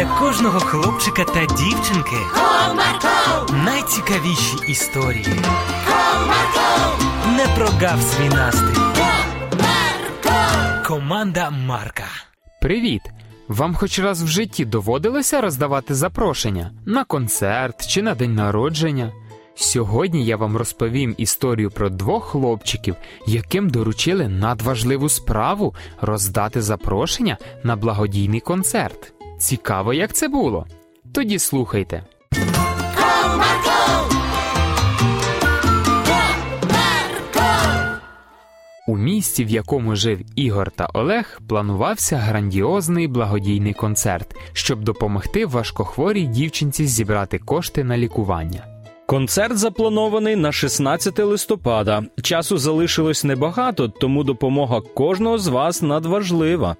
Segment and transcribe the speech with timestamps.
[0.00, 5.26] для кожного хлопчика та дівчинки Comarco, найцікавіші історії.
[5.88, 8.80] Comarco, Не прогав свій настрій.
[9.54, 10.86] Comarco.
[10.86, 12.04] Команда Марка.
[12.60, 13.02] Привіт!
[13.48, 19.12] Вам хоч раз в житті доводилося роздавати запрошення на концерт чи на день народження?
[19.54, 22.96] Сьогодні я вам розповім історію про двох хлопчиків,
[23.26, 29.12] яким доручили надважливу справу роздати запрошення на благодійний концерт.
[29.40, 30.66] Цікаво, як це було?
[31.12, 32.04] Тоді слухайте.
[38.88, 46.26] У місті, в якому жив Ігор та Олег, планувався грандіозний благодійний концерт, щоб допомогти важкохворій
[46.26, 48.66] дівчинці зібрати кошти на лікування.
[49.06, 52.02] Концерт запланований на 16 листопада.
[52.22, 56.76] Часу залишилось небагато, тому допомога кожного з вас надважлива.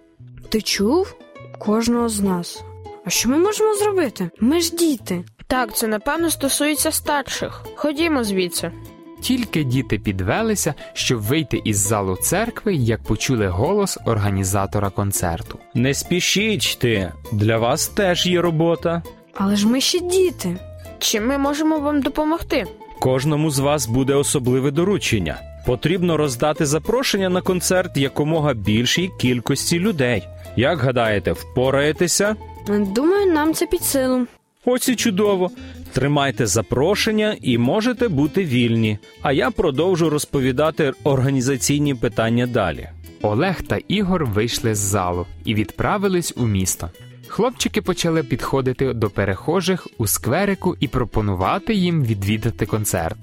[0.48, 1.16] Ти чув?
[1.60, 2.64] Кожного з нас.
[3.05, 4.30] А що ми можемо зробити?
[4.41, 5.24] Ми ж діти.
[5.46, 7.65] Так, це напевно стосується старших.
[7.74, 8.73] Ходімо звідси.
[9.21, 15.59] Тільки діти підвелися, щоб вийти із залу церкви, як почули голос організатора концерту.
[15.74, 19.02] Не спішіть ти, для вас теж є робота.
[19.34, 20.56] Але ж ми ще діти.
[20.99, 22.66] Чим ми можемо вам допомогти?
[23.01, 25.40] Кожному з вас буде особливе доручення.
[25.66, 30.29] Потрібно роздати запрошення на концерт якомога більшій кількості людей.
[30.56, 32.37] Як гадаєте, впораєтеся?
[32.68, 34.26] Думаю, нам це під силу.
[34.65, 35.51] Ось і чудово.
[35.93, 38.98] Тримайте запрошення і можете бути вільні.
[39.23, 42.88] А я продовжу розповідати організаційні питання далі.
[43.23, 46.90] Олег та Ігор вийшли з залу і відправились у місто.
[47.28, 53.18] Хлопчики почали підходити до перехожих у скверику і пропонувати їм відвідати концерт.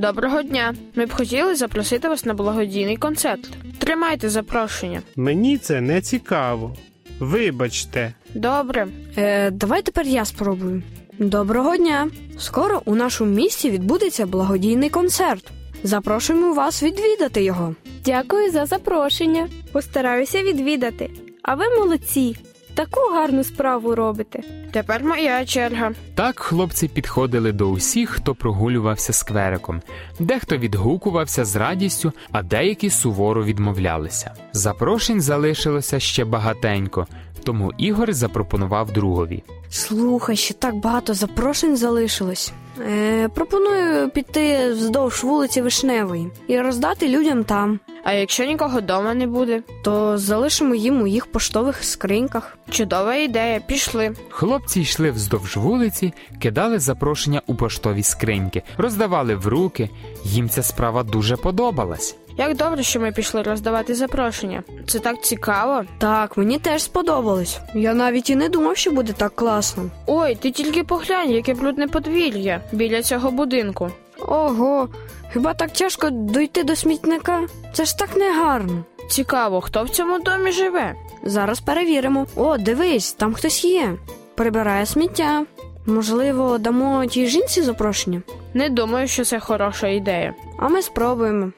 [0.00, 0.74] Доброго дня.
[0.94, 3.50] Ми б хотіли запросити вас на благодійний концерт.
[3.78, 5.02] Тримайте запрошення.
[5.16, 6.76] Мені це не цікаво.
[7.18, 8.88] Вибачте, Добре.
[9.16, 10.82] Е, давай тепер я спробую.
[11.18, 12.08] Доброго дня!
[12.38, 15.44] Скоро у нашому місті відбудеться благодійний концерт.
[15.82, 17.74] Запрошуємо вас відвідати його.
[18.04, 19.48] Дякую за запрошення.
[19.72, 21.10] Постараюся відвідати.
[21.42, 22.36] А ви молодці.
[22.74, 24.40] Таку гарну справу робите.
[24.72, 25.92] Тепер моя черга.
[26.14, 29.82] Так хлопці підходили до усіх, хто прогулювався сквериком.
[30.18, 34.34] Дехто відгукувався з радістю, а деякі суворо відмовлялися.
[34.52, 37.06] Запрошень залишилося ще багатенько,
[37.44, 39.42] тому Ігор запропонував другові.
[39.70, 42.52] Слухай, ще так багато запрошень залишилось.
[42.88, 47.80] Е, пропоную піти вздовж вулиці Вишневої і роздати людям там.
[48.04, 49.62] А якщо нікого вдома не буде?
[49.82, 52.58] То залишимо їм у їх поштових скриньках.
[52.70, 54.14] Чудова ідея, пішли.
[54.28, 59.90] Хлопці йшли вздовж вулиці, кидали запрошення у поштові скриньки, роздавали в руки.
[60.24, 62.16] Їм ця справа дуже подобалась.
[62.40, 64.62] Як добре, що ми пішли роздавати запрошення.
[64.86, 65.84] Це так цікаво.
[65.98, 67.60] Так, мені теж сподобалось.
[67.74, 69.90] Я навіть і не думав, що буде так класно.
[70.06, 73.90] Ой, ти тільки поглянь, яке брудне подвір'я біля цього будинку.
[74.18, 74.88] Ого,
[75.32, 77.40] хіба так тяжко дойти до смітника?
[77.72, 78.84] Це ж так негарно.
[79.08, 80.94] Цікаво, хто в цьому домі живе?
[81.24, 82.26] Зараз перевіримо.
[82.36, 83.94] О, дивись, там хтось є.
[84.34, 85.44] Прибирає сміття.
[85.86, 88.22] Можливо, дамо тій жінці запрошення,
[88.54, 90.34] Не думаю, що це хороша ідея.
[90.58, 91.52] а ми спробуємо.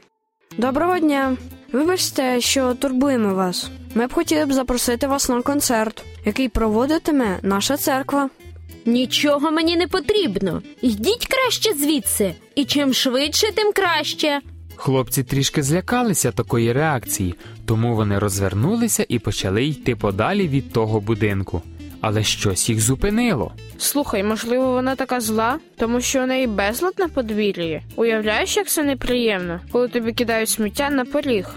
[0.58, 1.36] Доброго дня.
[1.72, 3.70] Вибачте, що турбуємо вас.
[3.94, 8.30] Ми б хотіли б запросити вас на концерт, який проводитиме наша церква.
[8.86, 10.62] Нічого мені не потрібно.
[10.82, 14.40] Йдіть краще звідси, і чим швидше, тим краще.
[14.76, 17.34] Хлопці трішки злякалися такої реакції,
[17.66, 21.62] тому вони розвернулися і почали йти подалі від того будинку.
[22.02, 23.52] Але щось їх зупинило.
[23.78, 27.82] Слухай, можливо, вона така зла, тому що у неї безлад на подвір'ї.
[27.96, 31.48] Уявляєш, як це неприємно, коли тобі кидають сміття на поріг.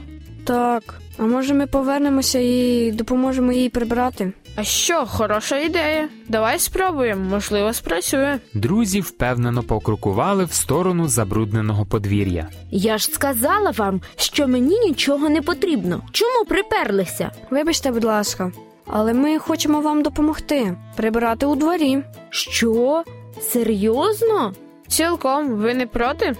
[0.44, 0.84] Так,
[1.18, 4.34] а може ми повернемося і допоможемо їй прибрати?
[4.56, 6.10] А що, хороша ідея?
[6.30, 8.38] Давай спробуємо, можливо, спрацює.
[8.54, 12.48] Друзі впевнено покрукували в сторону забрудненого подвір'я.
[12.72, 16.02] Я ж сказала вам, що мені нічого не потрібно.
[16.12, 17.32] Чому приперлися?
[17.52, 18.52] Вибачте, будь ласка,
[18.88, 22.04] але ми хочемо вам допомогти прибирати у дворі.
[22.30, 23.04] Що?
[23.42, 24.54] Серйозно?
[24.88, 26.36] Цілком, ви не проти?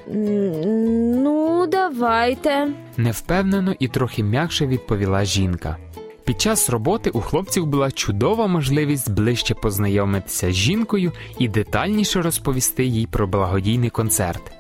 [1.24, 2.68] Ну, давайте.
[2.98, 5.78] Невпевнено і трохи м'якше відповіла жінка.
[6.26, 12.86] Під час роботи у хлопців була чудова можливість ближче познайомитися з жінкою і детальніше розповісти
[12.86, 14.52] їй про благодійний концерт.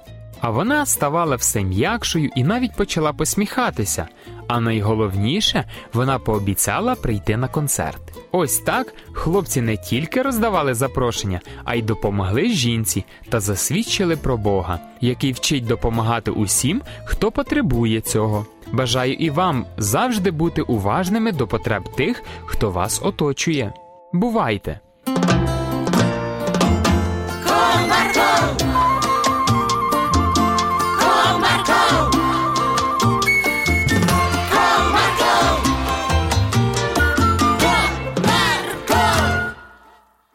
[0.41, 4.07] А вона ставала все м'якшою і навіть почала посміхатися.
[4.47, 8.01] А найголовніше, вона пообіцяла прийти на концерт.
[8.31, 14.79] Ось так хлопці не тільки роздавали запрошення, а й допомогли жінці та засвідчили про Бога,
[15.01, 18.45] який вчить допомагати усім, хто потребує цього.
[18.71, 23.73] Бажаю і вам завжди бути уважними до потреб тих, хто вас оточує.
[24.13, 24.79] Бувайте!
[27.45, 28.74] Комарко!